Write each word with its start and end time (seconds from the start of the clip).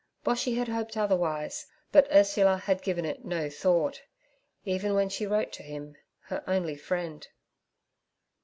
Boshy 0.25 0.55
had 0.57 0.67
hoped 0.67 0.97
otherwise, 0.97 1.67
but 1.91 2.07
Ursula 2.11 2.57
had 2.57 2.81
given 2.81 3.05
it 3.05 3.23
no 3.23 3.51
thought, 3.51 4.01
even 4.65 4.95
when 4.95 5.09
she 5.09 5.27
wrote 5.27 5.51
to 5.53 5.61
him—her 5.61 6.43
only 6.47 6.75
friend. 6.75 7.27